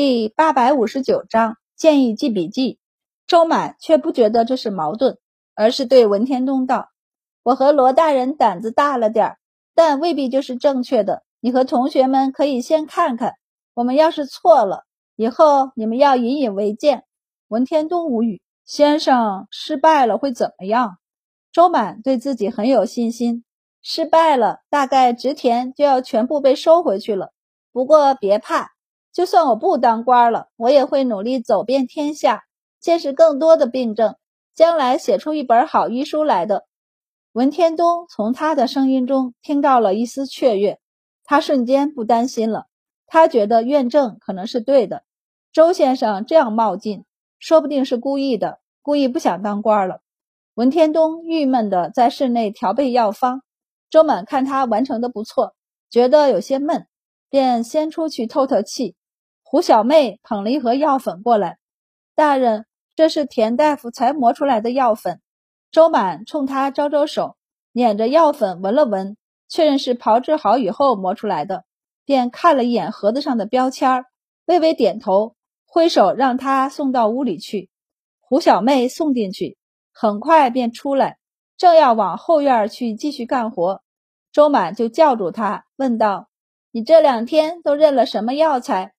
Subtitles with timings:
[0.00, 2.78] 第八百五十九章建议记笔记。
[3.26, 5.18] 周满却不觉得这是矛盾，
[5.56, 6.90] 而是对文天东道
[7.42, 9.38] ：“我和罗大人胆子大了点儿，
[9.74, 11.24] 但未必就是正确的。
[11.40, 13.32] 你和同学们可以先看看，
[13.74, 14.84] 我们要是错了，
[15.16, 17.02] 以后你们要引以为戒。”
[17.48, 20.98] 文天东无语：“先生失败了会怎么样？”
[21.50, 23.42] 周满对自己很有信心，
[23.82, 27.32] 失败了大概植田就要全部被收回去了。
[27.72, 28.77] 不过别怕。
[29.12, 32.44] 就算我不当官了，我也会努力走遍天下，
[32.80, 34.16] 见识更多的病症，
[34.54, 36.66] 将来写出一本好医书来的。
[37.32, 40.78] 文天东从他的声音中听到了一丝雀跃，
[41.24, 42.66] 他瞬间不担心了。
[43.06, 45.02] 他觉得院正可能是对的，
[45.52, 47.04] 周先生这样冒进，
[47.38, 50.00] 说不定是故意的，故意不想当官了。
[50.54, 53.42] 文天东郁闷地在室内调配药方，
[53.88, 55.54] 周满看他完成的不错，
[55.88, 56.86] 觉得有些闷，
[57.30, 58.94] 便先出去透透气。
[59.50, 61.56] 胡小妹捧了一盒药粉过来，
[62.14, 65.22] 大人，这是田大夫才磨出来的药粉。
[65.70, 67.38] 周满冲他招招手，
[67.72, 69.16] 捻着药粉闻了闻，
[69.48, 71.64] 确认是炮制好以后磨出来的，
[72.04, 74.04] 便看了一眼盒子上的标签，
[74.44, 77.70] 微微点头，挥手让他送到屋里去。
[78.20, 79.56] 胡小妹送进去，
[79.94, 81.16] 很快便出来，
[81.56, 83.80] 正要往后院去继续干活，
[84.30, 86.28] 周满就叫住他，问道
[86.70, 88.92] ：“你这两天都认了什么药材？”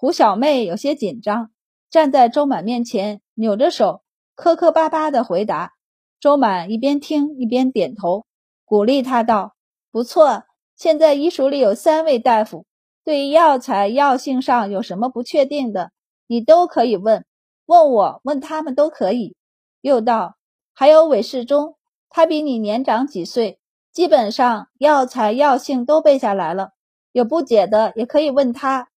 [0.00, 1.50] 胡小妹有些紧张，
[1.90, 4.00] 站在周满面前，扭着手，
[4.34, 5.74] 磕磕巴巴地回答。
[6.18, 8.24] 周满一边听一边点头，
[8.64, 9.56] 鼓励他道
[9.92, 12.64] ：“不错，现在医署里有三位大夫，
[13.04, 15.92] 对于药材药性上有什么不确定的，
[16.26, 17.26] 你都可以问，
[17.66, 19.36] 问我，问他们都可以。”
[19.82, 20.36] 又道
[20.72, 21.76] ：“还有韦世忠，
[22.08, 23.60] 他比你年长几岁，
[23.92, 26.70] 基本上药材药性都背下来了，
[27.12, 28.88] 有不解的也可以问他。”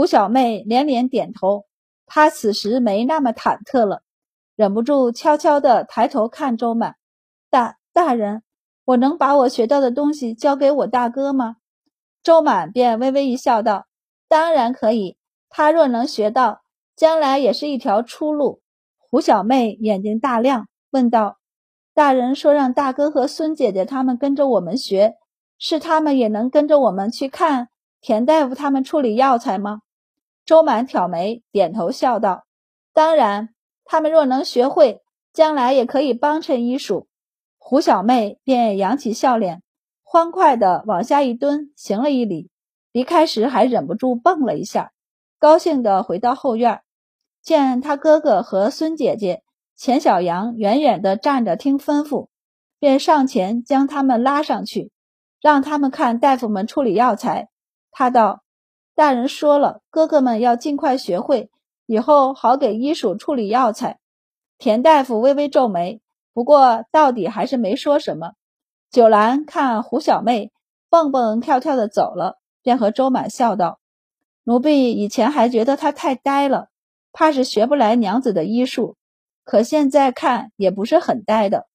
[0.00, 1.66] 胡小妹连连点头，
[2.06, 4.00] 她此时没那么忐忑了，
[4.56, 6.96] 忍不住悄悄地抬头看周满。
[7.50, 8.42] 大大人，
[8.86, 11.56] 我能把我学到的东西交给我大哥吗？
[12.22, 13.84] 周满便微微一笑，道
[14.26, 15.18] ：“当然可以。
[15.50, 16.62] 他若能学到，
[16.96, 18.62] 将来也是一条出路。”
[19.10, 21.36] 胡小妹眼睛大亮，问道
[21.92, 25.16] ：“大人说让大哥和孙姐姐他们跟着我们学，
[25.58, 27.68] 是他们也能跟着我们去看？”
[28.00, 29.82] 田大夫他们处理药材吗？
[30.50, 32.44] 周满挑眉，点头笑道
[32.92, 33.50] ：“当然，
[33.84, 35.00] 他们若能学会，
[35.32, 37.06] 将来也可以帮衬医术。”
[37.56, 39.62] 胡小妹便扬起笑脸，
[40.02, 42.50] 欢快地往下一蹲，行了一礼。
[42.90, 44.90] 离开时还忍不住蹦了一下，
[45.38, 46.80] 高兴地回到后院，
[47.40, 49.44] 见他哥哥和孙姐姐
[49.76, 52.26] 钱小阳远远地站着听吩咐，
[52.80, 54.90] 便上前将他们拉上去，
[55.40, 57.50] 让他们看大夫们处理药材。
[57.92, 58.42] 他道
[59.00, 61.48] ：“大人说了，哥哥们要尽快学会，
[61.86, 63.98] 以后好给医署处理药材。”
[64.60, 66.02] 田大夫微微皱眉，
[66.34, 68.32] 不过到底还是没说什么。
[68.90, 70.52] 九兰看胡小妹
[70.90, 73.80] 蹦蹦跳跳的走了，便和周满笑道
[74.44, 76.68] ：“奴婢以前还觉得她太呆了，
[77.10, 78.98] 怕是学不来娘子的医术，
[79.44, 81.68] 可现在看也不是很呆的。”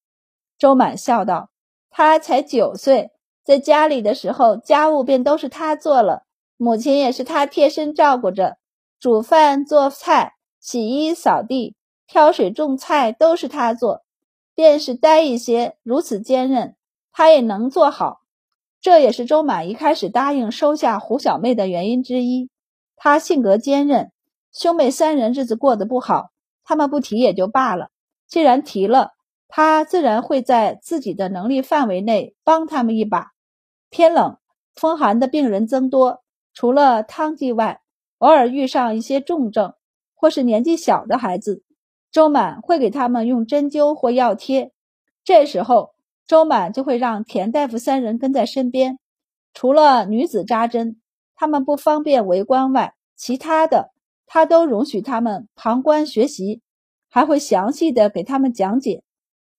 [0.59, 1.50] 周满笑道
[1.90, 3.09] ：“她才九岁。”
[3.44, 6.25] 在家里的时候，家务便都是他做了，
[6.58, 8.58] 母亲也是他贴身照顾着，
[9.00, 11.76] 煮饭、做菜、洗衣、扫地、
[12.08, 14.04] 挑水、种菜都是他做。
[14.54, 16.78] 便是呆一些，如此坚韧，
[17.12, 18.22] 他也能做好。
[18.80, 22.50] 这也是周满一开始答应收下胡小妹的原因之一。
[22.96, 24.14] 他性格坚韧，
[24.54, 26.30] 兄妹三人日子过得不好，
[26.64, 27.90] 他们不提也就罢了，
[28.30, 29.12] 既然提了，
[29.50, 33.32] 他自然会在自己的能力范围内帮他们一把。
[33.90, 34.38] 天冷
[34.74, 36.24] 风寒的病人增多，
[36.56, 37.82] 除了汤剂外，
[38.20, 39.74] 偶尔遇上一些重症
[40.16, 41.64] 或是年纪小的孩子，
[42.10, 44.72] 周满会给他们用针灸或药贴。
[45.26, 45.92] 这时候，
[46.26, 49.00] 周满就会让田大夫三人跟在身边，
[49.54, 51.02] 除了女子扎针，
[51.36, 53.92] 他们不方便围观外，其他的
[54.26, 56.62] 他都容许他们旁观学习，
[57.09, 59.03] 还会详细的给他们讲解：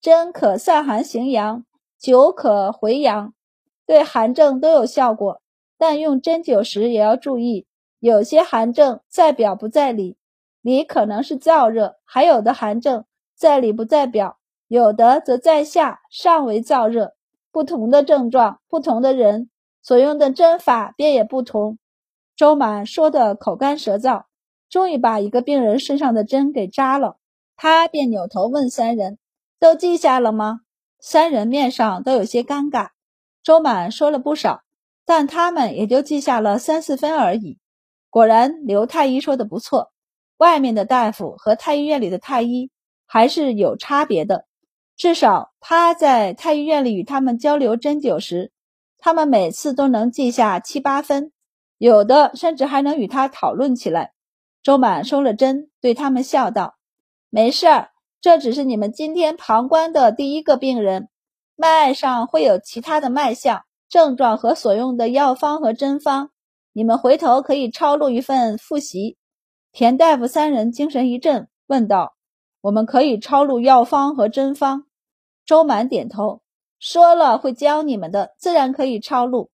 [0.00, 1.66] 针可散寒行阳，
[2.00, 3.34] 灸可回阳。
[3.84, 5.40] 对寒症都有效果，
[5.78, 7.66] 但用针灸时也要注意，
[7.98, 10.16] 有些寒症在表不在里，
[10.62, 14.38] 里可能是燥热；还有的寒症在里不在表，
[14.68, 17.14] 有的则在下上为燥热。
[17.52, 19.48] 不同的症状，不同的人
[19.80, 21.78] 所用的针法便也不同。
[22.34, 24.24] 周满说的口干舌燥，
[24.68, 27.16] 终于把一个病人身上的针给扎了，
[27.56, 29.18] 他便扭头问三人
[29.58, 30.60] ：“都记下了吗？”
[31.00, 32.90] 三人面上都有些尴尬。
[33.42, 34.64] 周满说了不少，
[35.06, 37.58] 但他们也就记下了三四分而已。
[38.10, 39.92] 果然，刘太医说的不错，
[40.36, 42.70] 外面的大夫和太医院里的太医
[43.06, 44.46] 还是有差别的。
[44.96, 48.50] 至少他在太医院里与他们交流针灸时，
[48.98, 51.30] 他们每次都能记下七八分，
[51.76, 54.12] 有的甚至还能与他讨论起来。
[54.62, 56.76] 周满收了针，对他们笑道
[57.28, 57.90] ：“没事儿，
[58.22, 61.10] 这只是你们今天旁观的第一个病人，
[61.54, 66.30] 脉上会有其他的脉象、症状和所用的药方和针方，
[66.72, 69.16] 你们回头可以抄录一份复习。”
[69.72, 72.14] 田大夫三人精神一振，问道
[72.62, 74.84] ：“我们可以抄录药方和针方？”
[75.44, 76.40] 周满点头，
[76.78, 79.50] 说了会教你们的，自然可以抄录。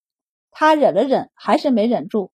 [0.49, 2.31] 他忍了忍，还是没忍住。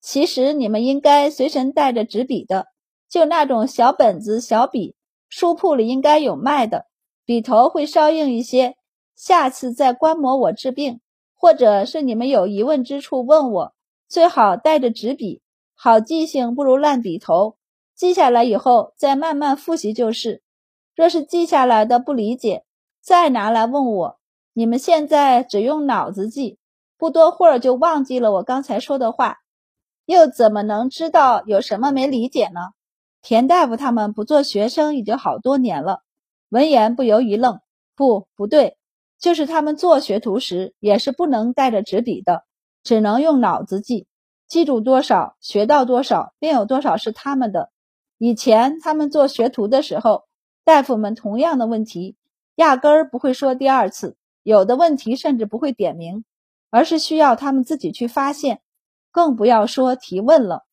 [0.00, 2.66] 其实你们应该随身带着纸笔的，
[3.08, 4.96] 就那种小本子、小笔，
[5.28, 6.86] 书铺里应该有卖的，
[7.24, 8.76] 笔头会稍硬一些。
[9.14, 11.00] 下次再观摩我治病，
[11.42, 13.74] 或者是你们有疑问之处问我，
[14.08, 15.42] 最好带着纸笔，
[15.74, 17.56] 好记性不如烂笔头。
[17.96, 20.40] 记下来以后再慢慢复习就是。
[20.94, 22.64] 若是记下来的不理解，
[23.00, 24.20] 再拿来问我，
[24.52, 26.58] 你们现在只用脑子记，
[26.96, 29.38] 不多会儿就忘记了我刚才说的话，
[30.04, 32.60] 又怎么能知道有什么没理解呢？
[33.20, 36.02] 田大夫他们不做学生已经好多年了，
[36.50, 37.58] 闻言不由一愣，
[37.96, 38.76] 不，不对，
[39.22, 42.44] 就是他们做学徒时也是不能带着纸笔的，
[42.82, 44.08] 只能用脑子记，
[44.48, 47.70] 记住多少，学到多少，便有多少是他们的。
[48.18, 50.24] 以前他们做学徒的时候，
[50.64, 52.16] 大夫们同样的问题。
[52.56, 56.24] 压根儿不会说第二次，有的问题甚至不会点名，
[56.70, 58.60] 而是需要他们自己去发现，
[59.12, 60.64] 更不要说提问了。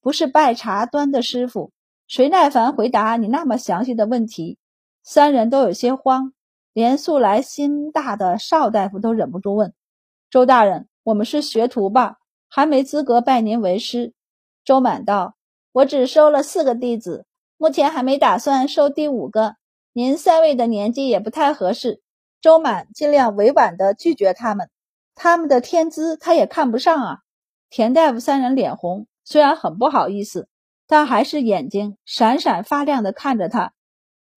[0.00, 1.70] 不是拜茶端的师傅，
[2.08, 4.58] 谁耐烦回答你那么详细的问题？
[5.04, 6.32] 三人都有些慌，
[6.72, 9.74] 连素来心大的邵大夫都忍不住问
[10.30, 12.16] ：“周大人，我们是学徒吧？
[12.48, 14.14] 还没资格拜您为师。”
[14.64, 15.34] 周满道
[15.72, 17.26] ：“我只收了四个弟子，
[17.58, 19.56] 目前还没打算收第五个。”
[19.94, 22.00] 您三位的年纪也不太合适，
[22.40, 24.70] 周满尽量委婉地拒绝他们。
[25.14, 27.18] 他们的天资他也看不上啊。
[27.68, 30.48] 田大夫三人脸红，虽然很不好意思，
[30.86, 33.74] 但还是眼睛闪闪发亮地看着他。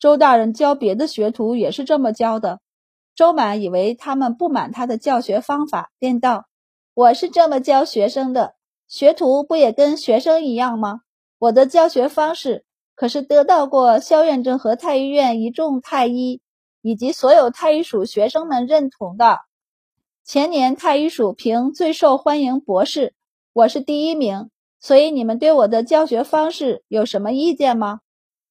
[0.05, 2.59] 周大人教别的学徒也是这么教的。
[3.15, 6.45] 周满以为他们不满他的教学方法，便道
[6.93, 8.53] ：“我是这么教学生的，
[8.87, 10.99] 学徒不也跟学生一样吗？
[11.39, 16.39] 我的教学方式。”可是得到过萧院正和太医院一众太医
[16.83, 19.39] 以及所有太医署学生们认同的。
[20.23, 23.15] 前年太医署评最受欢迎博士，
[23.53, 24.51] 我是第一名。
[24.79, 28.01] 所以你们对我的教学方式有什么意见吗？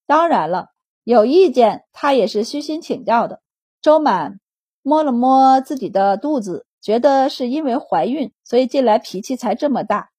[0.04, 0.70] 当然了，
[1.04, 3.40] 有意见，他也是虚心请教的。
[3.80, 4.40] 周满
[4.82, 10.10] 摸了摸自己的肚子，觉得是因为怀孕，所以近来脾气才这么大。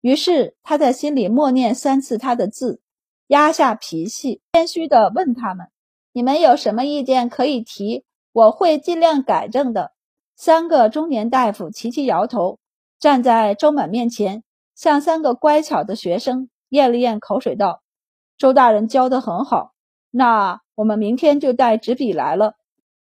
[0.00, 2.80] 于是他在心里默念三次他的字。
[3.28, 5.68] 压下脾气，谦虚地问他们
[6.12, 9.92] ：“你们有什么意见可以提，我会尽量改正的。”
[10.36, 12.58] 三个中年大夫齐齐摇头，
[12.98, 14.42] 站在周满面前，
[14.74, 17.80] 像三个乖巧的学生，咽了咽口水，道
[18.36, 19.71] ：“周大人教得很好，
[20.12, 22.54] 那我们明天就带纸笔来了。”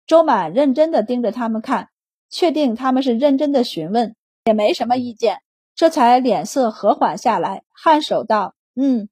[0.07, 1.89] 周满认真地盯着他们看，
[2.29, 4.15] 确定他们是认真的询问，
[4.45, 5.41] 也没什么意见，
[5.75, 9.07] 这才脸色和缓下来，颔首道：“嗯。”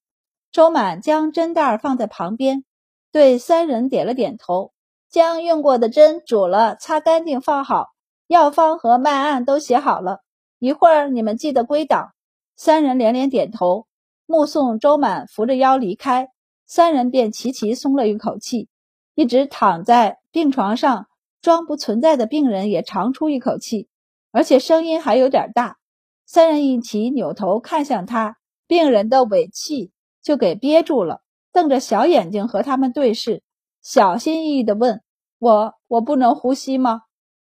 [0.51, 2.65] 周满将针袋放在旁边，
[3.11, 4.73] 对三人点了点头，
[5.09, 7.87] 将用过的针煮了，擦干净放好，
[8.27, 10.19] 药方和脉案都写好了。
[10.59, 12.11] 一会儿你们记得归档。
[12.57, 13.87] 三人连连点头，
[14.25, 16.27] 目送周满扶着腰离开，
[16.73, 18.69] 三人便齐齐松了一口气。
[19.13, 21.07] 一直躺在病床上
[21.41, 23.89] 装不存在的病人也长出一口气，
[24.31, 25.79] 而且声音还有点大。
[26.25, 28.37] 三人一起扭头看向他，
[28.67, 29.91] 病人的尾气。
[30.21, 33.43] 就给憋住了，瞪着小眼睛和他们对视，
[33.81, 35.01] 小心翼翼地问
[35.39, 37.01] 我：“我不能呼吸吗？”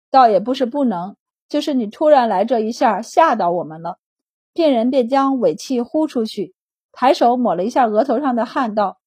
[0.10, 1.18] 倒也不是不能，
[1.50, 3.98] 就是你突然来这一下，吓到我们了。
[4.54, 6.54] 病人便将尾气呼出去，
[6.94, 9.00] 抬手抹了一下额头上的汗，道：“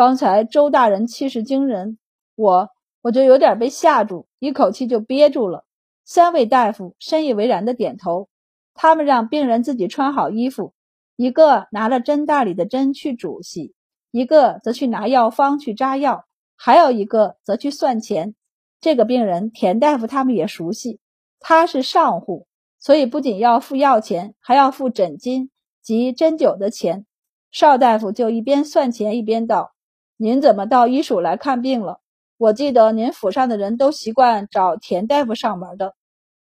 [0.00, 1.98] 刚才周大人气势惊人，
[2.34, 2.70] 我
[3.02, 5.66] 我就有点被吓住，一口气就憋住了。”
[6.06, 8.30] 三位大夫深以为然的点头，
[8.72, 10.72] 他们让病人自己穿好衣服。
[11.16, 13.74] 一个拿了针袋里的针去煮洗，
[14.10, 16.24] 一个则去拿药方去扎药，
[16.56, 18.34] 还有一个则去算钱。
[18.80, 20.98] 这个病人田大夫他们也熟悉，
[21.40, 22.46] 他是上户，
[22.78, 25.50] 所以不仅要付药钱，还要付诊金
[25.82, 27.04] 及针灸的钱。
[27.50, 29.74] 邵大夫就一边算钱一边道
[30.22, 32.00] ：“您怎么到医署来看病了？
[32.36, 35.94] 我记得您府上的人都习惯找田大夫上门的。”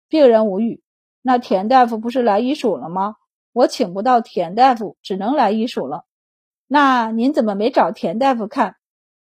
[0.09, 0.80] 病人无语
[1.21, 3.16] ：“那田大夫不是来医署了吗？”
[3.52, 6.06] 我请不到田大夫，只能来医署了。
[6.66, 8.76] 那您怎么没找田大夫看？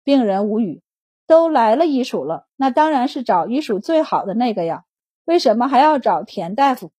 [0.03, 0.83] 病人无语。
[1.27, 4.85] 都来了医署了，那当然是找医署最好的那个呀。
[5.27, 6.91] 为什么还要找田大夫？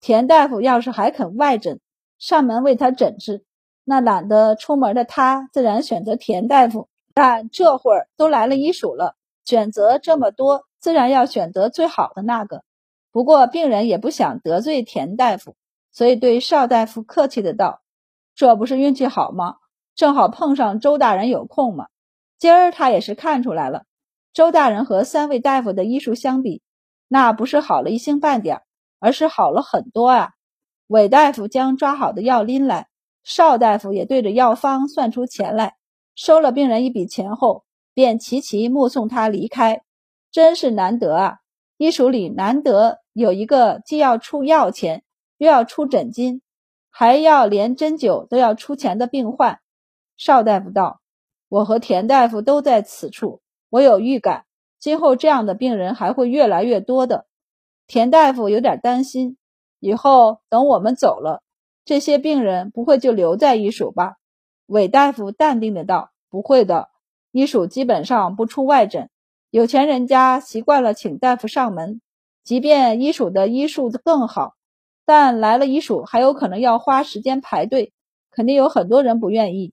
[0.00, 1.80] 田大夫要是还肯外诊，
[2.16, 3.44] 上门为他诊治，
[3.82, 6.88] 那懒得出门的他自然选择田大夫。
[7.14, 12.64] 但这会儿都来了医署了，选择这么多，自然要选择最好的那个。
[13.10, 15.54] 不过病人也不想得罪田大夫，
[15.90, 17.82] 所以对邵大夫客气的道
[18.34, 19.56] ：“这不是运气好吗？
[19.94, 21.88] 正好碰上周大人有空嘛。”
[22.38, 23.84] 今儿他也是看出来了，
[24.32, 26.62] 周大人和三位大夫的医术相比，
[27.06, 28.62] 那不是好了一星半点，
[28.98, 30.30] 而是好了很多啊！
[30.88, 32.88] 韦大夫将抓好的药拎来，
[33.22, 35.76] 邵大夫也对着药方算出钱来，
[36.14, 37.64] 收了病人一笔钱后，
[37.94, 39.82] 便齐齐目送他离开。
[40.30, 41.38] 真是难得啊！
[41.76, 45.04] 医署里难得有一个既要出药钱，
[45.36, 46.40] 又要出诊金，
[46.90, 49.60] 还要连针灸都要出钱的病患。
[50.16, 51.00] 邵大夫道。
[51.48, 54.46] 我和田大夫都在此处，我有预感，
[54.78, 57.26] 今后这样的病人还会越来越多的。
[57.86, 59.36] 田大夫有点担心，
[59.78, 61.42] 以后等我们走了，
[61.84, 64.14] 这些病人不会就留在医署吧？
[64.66, 66.88] 韦大夫淡定的道：“不会的，
[67.30, 69.10] 医署基本上不出外诊，
[69.50, 72.00] 有钱人家习惯了请大夫上门，
[72.42, 74.54] 即便医署的医术更好，
[75.04, 77.92] 但来了医署还有可能要花时间排队，
[78.30, 79.72] 肯定有很多人不愿意。”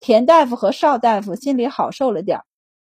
[0.00, 2.44] 田大夫和邵大夫心里好受了点儿，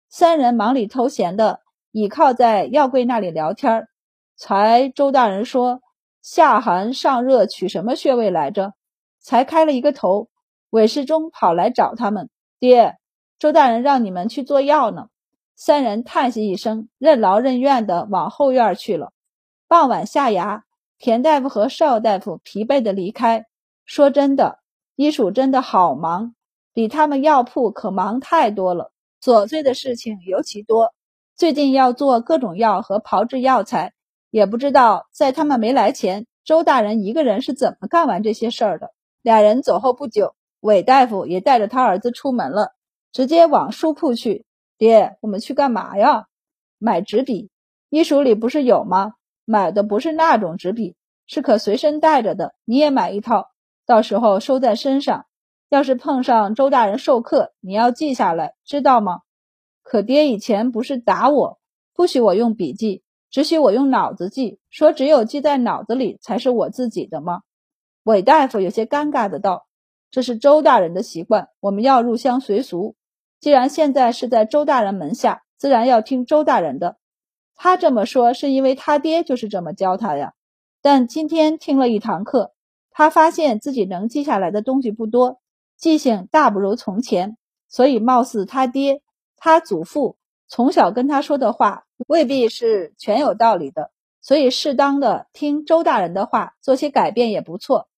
[0.09, 1.61] 三人忙里偷闲的
[1.93, 3.87] 倚靠在药柜那里聊天
[4.37, 5.81] 才周大人说
[6.21, 8.73] 下寒上热取什么穴位来着？
[9.21, 10.29] 才开了一个头，
[10.75, 12.97] 韦世忠跑来找他们，爹，
[13.39, 15.07] 周大人让你们去做药呢。
[15.55, 19.13] 三人叹息一声，任劳任怨的往后院去了。
[19.69, 20.63] 傍晚下衙，
[20.99, 23.47] 田大夫和邵大夫疲惫的离开。
[23.85, 24.59] 说真的，
[24.97, 26.35] 医署真的好忙。
[26.73, 28.91] 比他们药铺可忙太多了，
[29.23, 30.93] 琐碎的事情尤其多。
[31.37, 33.93] 最近要做各种药和炮制药材，
[34.29, 38.91] 也不知道在他们没来前，周大人一个人是怎么干完这些事儿的。
[39.23, 40.35] 俩人走后不久，
[40.65, 42.73] 韦大夫也带着他儿子出门了，
[43.13, 44.47] 直接往书铺去。
[44.79, 46.25] 爹，我们去干嘛呀？
[46.79, 47.51] 买纸笔。
[47.91, 49.13] 医署里不是有吗？
[49.45, 52.55] 买的不是那种纸笔，是可随身带着的。
[52.65, 53.51] 你也买一套，
[53.85, 55.27] 到时候收在身上。
[55.69, 59.21] 要是碰上周大人授课，你要记下来，知道吗？
[59.83, 61.59] 可爹以前不是打我，
[61.95, 67.43] 不许我用笔记，只许我用脑子记，说只有记在脑子里才是我自己的吗？
[68.03, 69.67] 韦大夫有些尴尬的道
[70.15, 72.95] ：“这是周大人的习惯，我们要入乡随俗。
[73.41, 76.99] 既然现在是在周大人门下，自然要听周大人的。
[77.57, 80.35] 他这么说是因为他爹就是这么教他呀。
[80.81, 82.53] 但今天听了一堂课，
[82.93, 85.41] 他发现自己能记下来的东西不多。”
[85.77, 87.37] 记性大不如从前，
[87.69, 89.03] 所以貌似他爹、
[89.37, 90.17] 他祖父
[90.47, 93.91] 从小跟他说的话未必是全有道理的，
[94.23, 97.89] 所以适当的听周大人的话，做些改变也不错。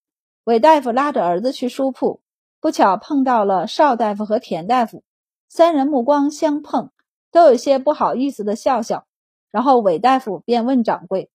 [0.46, 2.20] 韦大夫拉着儿子去书铺，
[2.60, 5.02] 不巧碰到了邵大夫和田大夫，
[5.48, 6.92] 三人目光相碰，
[7.32, 9.06] 都有些不好意思的笑笑。
[9.50, 11.30] 然后韦大夫便问掌柜：“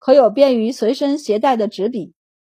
[0.00, 2.12] 可有便于随身携带的纸笔？”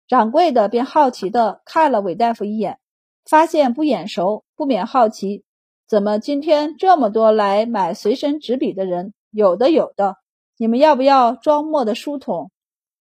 [0.08, 2.78] 掌柜的便好奇的看了韦大夫一眼。
[3.26, 5.44] 发现不眼熟，不免好奇，
[5.86, 9.12] 怎么今天这么多来买随身纸笔的人？
[9.30, 10.16] 有的，有的。
[10.56, 12.50] 你们要不要装墨的书筒？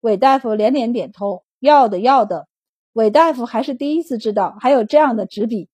[0.01, 2.49] 韦大夫连连点头，要的，要的。
[2.97, 5.69] 韦大夫还是第一次知道还有这样的纸笔。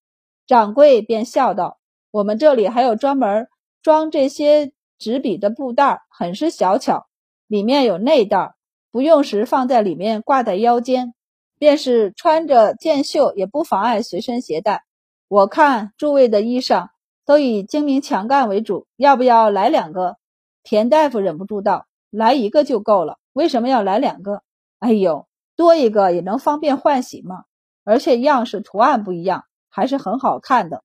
[0.46, 1.80] 掌柜便笑道
[2.12, 3.48] ：“我们这里还有专门
[3.82, 7.08] 装这些纸笔的布袋，很是小巧，
[7.48, 8.56] 里面有内袋，
[8.92, 11.14] 不用时放在里面挂在腰间。”
[11.58, 14.84] 便是穿着箭袖也不妨碍随身携带。
[15.30, 16.90] 我看诸位的衣裳
[17.26, 20.18] 都以精明强干为主，要不要来两个？
[20.62, 24.42] 田大夫忍不住道：“来一个就够了，为什么要来两个？”
[24.80, 25.26] 哎呦，
[25.56, 27.44] 多一个也能方便换洗嘛，
[27.84, 30.84] 而且样式图案不一样，还是很好看的。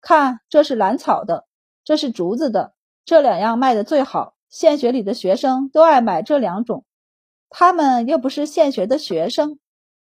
[0.00, 1.46] 看，这是兰草的，
[1.84, 2.74] 这是竹子的，
[3.04, 6.84] 这两样卖的最好，现学里的学生都爱买这两种。
[7.48, 9.58] 他们又不是现学的学生。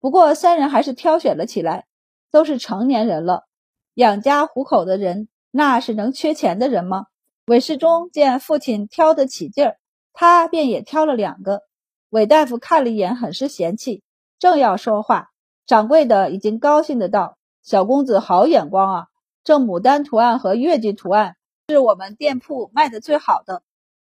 [0.00, 1.86] 不过三人还是挑选了起来，
[2.30, 3.44] 都是成年人了，
[3.94, 7.06] 养家糊口的人，那是能缺钱的人吗？
[7.46, 9.78] 韦世忠见父亲挑得起劲儿，
[10.12, 11.62] 他便也挑了两个。
[12.14, 14.04] 韦大夫看了一眼，很是嫌弃，
[14.38, 15.30] 正要说话，
[15.66, 19.06] 掌柜的已经高兴的道：“小公子好眼光啊！
[19.42, 21.34] 这牡丹图案和月季图案
[21.66, 23.64] 是我们店铺卖的最好的。”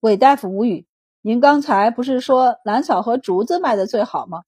[0.01, 0.87] 韦大夫无语
[1.21, 4.41] ：“您刚才不是说兰草和竹子卖的最好吗？”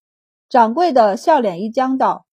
[0.50, 2.26] 掌柜的笑脸一僵，道：“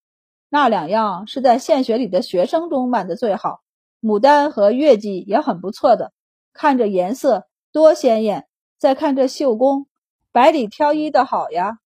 [0.49, 3.61] 那两样是在献血里的学生中卖的最好，
[4.01, 6.13] 牡丹和月季也很不错的，
[6.51, 8.47] 看着颜色多鲜艳。
[8.79, 9.85] 再看这绣工，
[10.33, 11.79] 百里挑一的好呀。